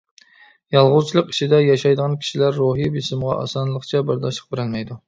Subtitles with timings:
[0.75, 4.99] يالغۇزچىلىق ئىچىدە ياشايدىغان كىشىلەر روھىي بېسىمغا ئاسانلىقچە بەرداشلىق بېرەلمەيدۇ.